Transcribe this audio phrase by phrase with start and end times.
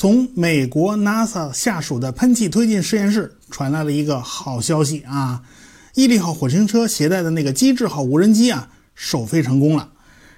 [0.00, 5.42] 从美国 NASA 下属的喷气推进实验室传来了一个好消息啊！
[5.92, 9.90] 毅力号火星车携带的那个机智号无人机啊，首飞成功了。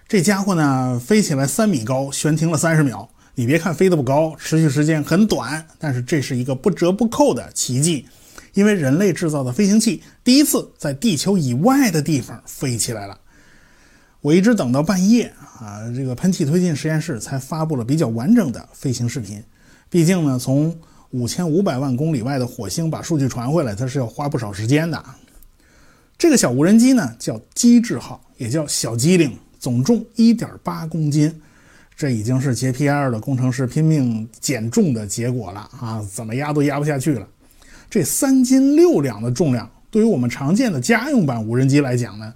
[0.08, 3.08] 这家伙呢，飞起来三米高，悬停了三十秒。
[3.36, 8.08] 你别看飞得不高，持续时间很短，但是这是一个不折不扣的奇迹，
[8.54, 13.16] 因为人类制造的飞行器第一次在地球以外的地方飞起来了。
[14.22, 19.40] 我一直等到半夜啊，这个喷气推进实验室才发布了比较完整的飞行视频。
[19.92, 20.74] 毕竟呢，从
[21.10, 25.04] 五千五百万公里外的火星把数据传回来，它是要花不少时间的。
[26.16, 29.30] 这个小无人机呢，叫机智号，也叫小机灵。
[29.60, 31.30] 总重一点八公斤，
[31.94, 36.02] 这已经是 JPL 的工程师拼命减重的结果了啊！
[36.10, 37.28] 怎么压都压不下去了。
[37.90, 42.32] 这三斤六两的重量，对于我们常见的家用版无人机来讲呢，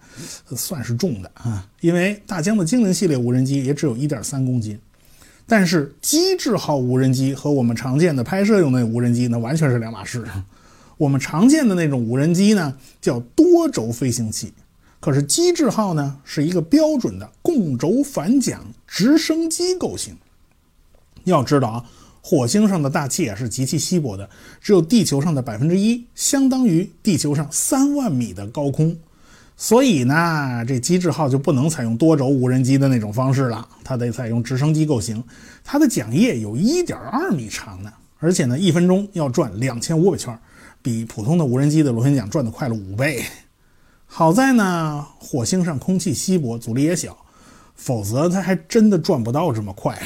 [0.54, 1.66] 算是重的啊。
[1.80, 4.78] 因为大疆的精灵系列无人机也只有一点三公斤，
[5.46, 10.24] 但是机智号无人机和我们常见的拍摄用的无人机那完全是两码事。
[10.98, 14.52] 我们常见的那种无人机呢，叫多轴飞行器。
[14.98, 20.16] 可是机智号呢，是一个标准的共轴反桨直升机构型。
[21.24, 21.84] 要知道啊，
[22.22, 24.28] 火星上的大气啊是极其稀薄的，
[24.60, 28.96] 只有地球上的百分之一，相当于地球上三万米的高空。
[29.56, 35.24] 所以呢，这机智号就不能采用多轴无人机的那种方式了，它得采用直升机构型。
[35.64, 40.38] 它的桨叶有一点二米长呢，而且呢，一分钟要转两千五百圈，
[40.82, 43.24] 比普通的无人机的螺旋桨转的快了五倍。
[44.04, 47.16] 好在呢，火星上空气稀薄，阻力也小，
[47.74, 49.98] 否则它还真的转不到这么快。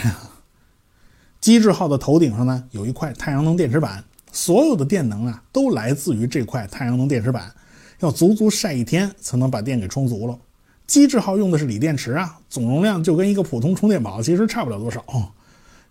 [1.41, 7.53] 机智号的头顶上呢，有一块太阳能电池板，所有的电能啊，都来自于这块太阳能电池板，
[8.01, 10.37] 要足足晒一天才能把电给充足了。
[10.87, 15.05] 机智号用的是锂电池啊，总容量就跟一个普通充电宝其实差不了多少。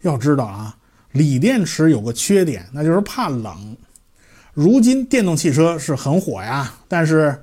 [0.01, 0.75] 要知道啊，
[1.13, 3.75] 锂电池有个缺点，那就是怕冷。
[4.53, 7.37] 如今电动汽车是很火呀，但是。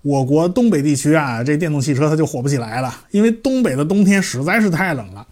[0.00, 5.26] 我国东北地区啊，这电动汽车它就火不起来了，因为东北的冬天实在是太冷了，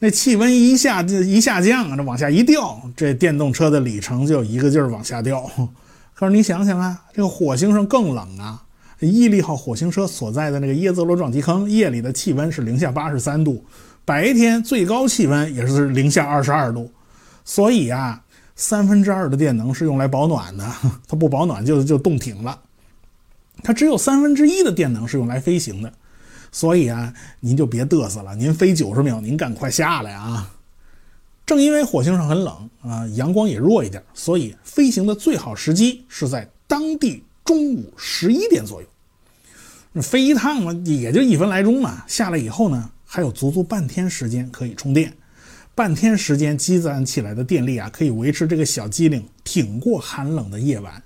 [0.00, 5.48] 那气温一下一下降啊，这往下一掉，这电动车的里程就一个劲儿往下掉。
[6.14, 8.62] 可是你想想啊，这个火星上更冷啊，
[9.00, 13.64] 毅力号火星车所在的那个耶泽罗撞击坑，夜里的气温是零下八十三度，
[14.04, 16.92] 白天最高气温也是零下二十二度，
[17.44, 18.22] 所以啊，
[18.54, 20.64] 三分之二的电能是用来保暖的，
[21.08, 22.60] 它不保暖就就冻挺了。
[23.64, 25.92] 它只有三分之一的电能是用来飞行的，
[26.52, 30.50] 所以啊，您就别嘚瑟了，您飞九十秒，您赶快下来啊！
[31.44, 38.88] 正因为火星上很冷啊，阳光也弱一点，所以飞行的最好时机是在当地中午十一点左右。
[40.00, 42.04] 飞一趟嘛，也就一分来钟嘛。
[42.06, 45.12] 下来以后呢，还有足足半天时间可以充电，
[45.74, 51.02] 半天时间积攒起来的电力啊，可以维持这个小机灵挺过寒冷的夜晚。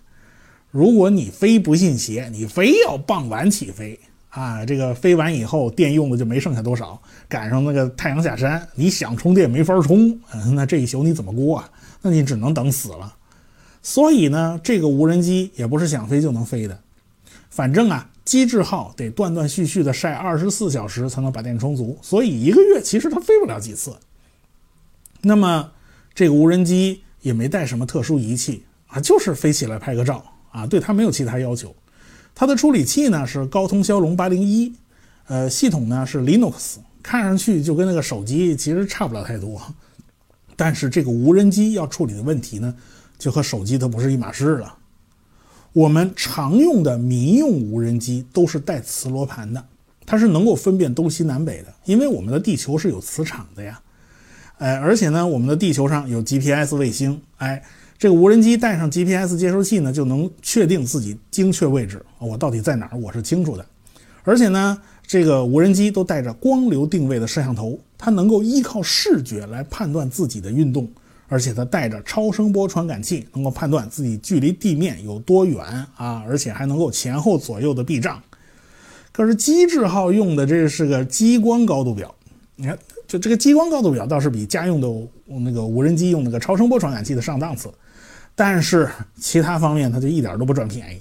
[0.71, 3.99] 如果你非不信邪，你非要傍晚起飞
[4.37, 10.21] 啊，这个飞完以后电用的就没剩下多少，赶上那个太阳下山，你想充电没法充，
[10.53, 11.71] 那这一宿你怎么过啊？
[12.03, 13.17] 那你只能等死了。
[13.83, 16.79] 所以呢，这个无人机也不是想飞就能飞的，
[17.49, 23.97] 反正啊，机智号得断断续续的晒二十四小时才能把电充足，所以一个月其实它飞不了几次。
[25.23, 25.73] 那么
[26.15, 30.23] 这个无人机也没带什么特殊仪器啊，就是飞起来拍个照。
[30.51, 31.75] 啊，对它没有其他要求，
[32.39, 34.71] 它的处理器呢是高通骁龙八零一，
[35.27, 39.59] 呃，系统呢是 Linux，看上去就跟那个手机其实差不了太多，
[40.55, 42.75] 但是这个无人机要处理的问题呢，
[43.17, 44.77] 就和手机它不是一码事了。
[45.73, 49.65] 我们常用的民用无人机都是带磁罗盘的，
[50.05, 53.81] 它是能够分辨东西南北的，因为我们的地球是有磁场的呀，
[54.59, 57.63] 哎，而且呢，我们的地球上有 GPS 卫星，哎。
[57.99, 63.65] 这个无人机带上 GPS 接收器呢，就能确定自己精确位置，我到底在哪儿，我是清楚的。
[64.23, 70.91] 而且呢，这个无人机都带着光流定位的摄像头，它能够依靠视觉来判断自己的运动，
[71.29, 75.65] 而且它带着超声波传感器，能够判断自己距离地面有多远
[75.97, 78.23] 啊，而且还能够前后左右的避障。
[79.11, 82.15] 可是机智号用的这是个激光高度表，
[82.57, 82.79] 你看，
[83.09, 84.87] 就这个激光高度表倒是比家用的
[85.41, 87.73] 那个无人机用那个超声波传感器的上档次。
[88.37, 88.89] 但是
[89.19, 91.01] 其他方面，它就一点都不占便宜。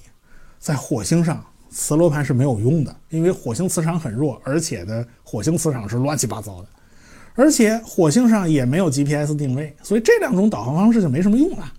[0.58, 6.68] 在火星上，磁罗盘是没有用的，因为火星磁场很弱，而且呢，火星磁场是乱七八糟的，
[7.36, 11.72] 而且火星上也没有 GPS 定位，所以这两种导航方式就没什么用了。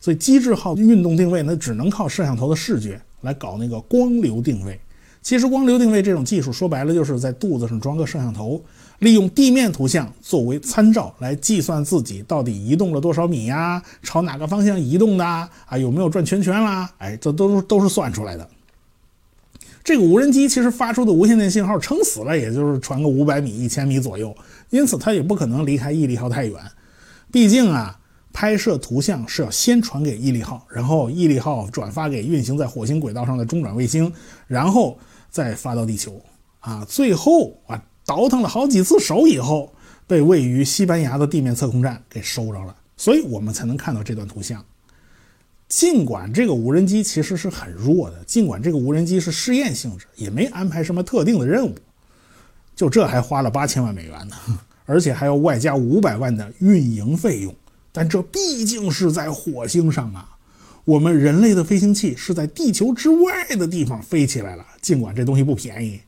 [0.00, 4.78] 所以机智号运动定位，那只能靠摄像头的视觉来搞那个光流定位。
[5.22, 8.62] 其实光流定位这种技术，说白了就是在肚子上装个摄像头，
[9.04, 16.90] 利用地面图像作为参照来计算自己到底移动了多少米呀，朝哪个方向移动的啊，有没有转圈圈啦？
[16.98, 18.48] 哎，这都都是算出来的。
[19.84, 24.34] 这个无人机其实发出的无线电信号，撑死了也就是传个五百米、一千米左右，
[24.70, 26.58] 因此它也不可能离开毅力号太远。
[27.30, 28.00] 毕竟啊。
[28.36, 34.12] 拍摄图像是要先传给毅力号，然后毅力号转发给运行在火星轨道上的中转卫星，
[34.48, 34.98] 然后
[35.30, 36.20] 再发到地球。
[36.58, 39.72] 啊，最后啊，倒腾了好几次手以后，
[40.06, 44.64] 被位于西班牙的地面测控站给收着了，所以我们才能看到这段图像。
[45.66, 51.74] 尽管这个无人机其实是很弱的，尽管这个无人机是试验性质，也没安排什么特定的任务，
[52.76, 54.36] 就这还花了八千万美元呢，
[54.84, 57.54] 而且还要外加五百万的运营费用。
[57.90, 60.36] 但这毕竟是在火星上啊，
[60.84, 64.66] 我们人类的飞行器是在地球之外的地方飞起来了。
[64.82, 66.00] 尽管这东西不便宜，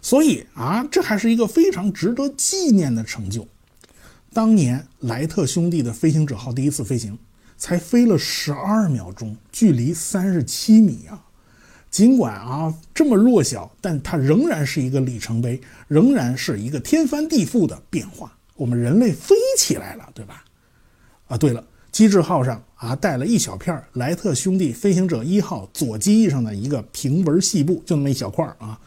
[0.00, 3.46] 所以啊，这还是一个非常值得纪念的成就。
[4.32, 7.18] 当年莱特兄弟的飞行者号第一次飞行，
[7.56, 11.24] 才飞了十二秒钟，距离三十七米啊。
[11.90, 15.58] 尽管啊这么弱小，但它仍然是一个里程碑，
[15.88, 18.30] 仍然是一个天翻地覆的变化。
[18.56, 20.44] 我们人类飞起来了，对吧？
[21.28, 28.78] 啊，对了，机智号上啊带了一小片莱特兄弟飞行者一号左机翼上的一个平纹细布，就那么一小块啊，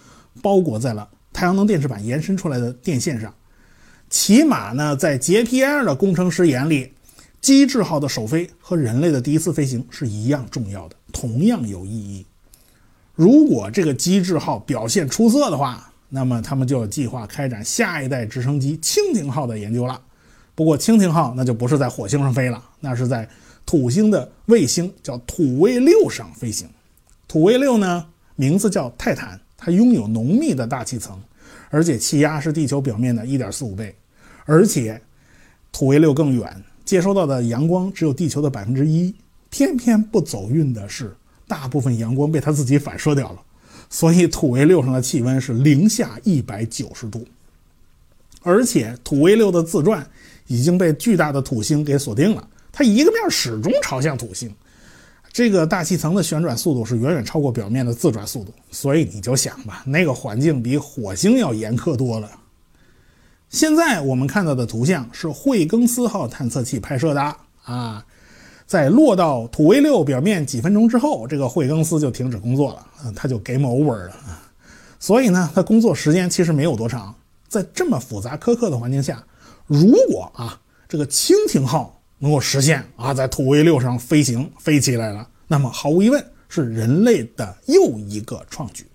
[0.42, 3.34] 包裹在了太阳能电池板延伸出来的电线上。
[4.10, 6.94] 起码呢，在 JPL 的工程师眼里，
[7.40, 12.26] 机智号的首飞和人类的第一次飞行是一样重要的，同样有意义。
[13.16, 20.02] 如果这个机智号表现出色的话，那么他们就有计划开展下一代直升机蜻蜓号的研究了。
[20.56, 23.28] 不过蜻蜓号那就不是在火星上飞了，那是在
[23.66, 26.68] 土星的卫星叫土卫六上飞行。
[27.28, 31.22] 土卫六呢，名字叫泰坦，它拥有浓密的大气层，
[31.70, 33.96] 而且气压是地球表面的一点四五倍。
[34.46, 35.00] 而且
[35.72, 39.14] 土卫六更远，接收到的阳光只有地球的百分之一。
[39.52, 41.16] 偏偏不走运的是，
[41.48, 43.40] 大部分阳光被它自己反射掉了，
[43.90, 47.26] 所以土卫六上的气温是零下一百九十度。
[48.42, 50.06] 而且土卫六的自转。
[50.48, 54.54] 已经被巨大的土星给锁定了，它一个面始终朝向土星，
[55.32, 62.30] 这个大气层的旋转速度是远远超过表面的自转速度，所以你就想吧，那个环境比火星要严苛多了。
[63.50, 68.06] 现在我们看到的图像是惠更斯号探测器拍摄的啊，
[68.66, 74.16] 在落到土卫六表面几分钟之后，这个惠更斯就停止工作了，嗯，它就 game over 了。
[75.00, 77.14] 所以呢，它工作时间其实没有多长，
[77.48, 79.24] 在这么复杂苛刻的环境下。
[79.66, 88.86] 如果啊，这个蜻蜓号能够实现啊，在土卫六上飞行飞起来了，那么毫无疑问是人类的又一个创举。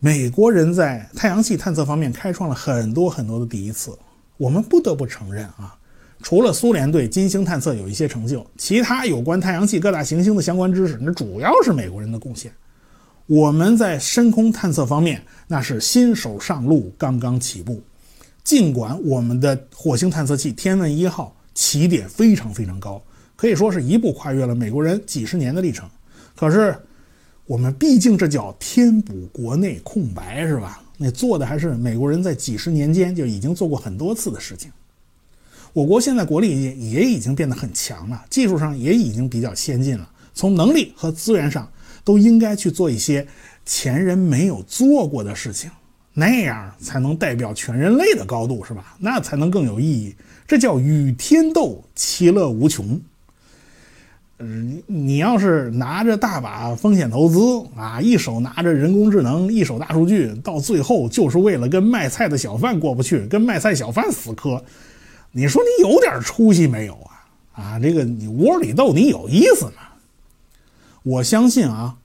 [0.00, 3.96] 美国人在太阳系探测方面开创了很多很多的第一次，
[4.38, 5.76] 我们不得不承认啊，
[6.22, 12.50] 除了苏联对金星探测有一些成就，其他有关太阳系各大行星的相关知识，那主要是美国人的贡献。
[13.26, 17.82] 我们在深空探测方面，那是新手上路，刚刚起步。
[18.42, 23.02] 尽管我们的火星探测器天问一号起点非常非常高，
[23.34, 25.90] 可以说是一步跨越了美国人几十年的历程，
[26.36, 26.72] 可是
[27.46, 30.80] 我们毕竟这叫填补国内空白，是吧？
[30.96, 34.70] 那做的还是美国人在几十年间就已经做过很多次的事情。
[35.72, 41.68] 我国现在国力也也已经变得很强了，技术上也已经比较先进了，从能力和资源上
[42.04, 43.26] 都应该去做一些
[43.66, 45.68] 前人没有做过的事情。
[46.20, 48.96] 那样才能代表全人类的高度，是吧？
[48.98, 50.12] 那才能更有意义。
[50.48, 53.00] 这叫与天斗，其乐无穷。
[54.40, 57.38] 嗯，你要是拿着大把风险投资
[57.76, 64.60] 啊，一手拿着人工智能，一手大数据，到最后就是为了跟卖菜的小贩过不去，跟卖菜小贩死磕，
[65.30, 67.62] 你说你有点出息没有啊？
[67.62, 69.72] 啊，这个你窝里斗，你有意思吗？
[71.04, 71.97] 我相信啊。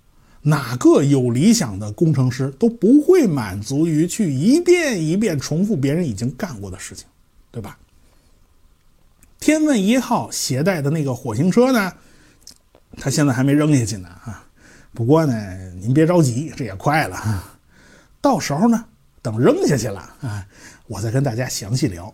[0.43, 7.07] 哪个有理想的工程师都不会满足于去一遍一遍重复别人已经干过的事情，
[7.50, 7.77] 对吧？
[9.39, 11.93] 天问一号携带的那个火星车呢，
[12.97, 14.45] 它现在还没扔下去呢啊。
[14.93, 15.33] 不过呢，
[15.79, 17.43] 您别着急，这也快了。
[18.21, 18.85] 到时候呢，
[19.21, 20.45] 等扔下去了啊，
[20.88, 22.13] 我再跟大家详细聊。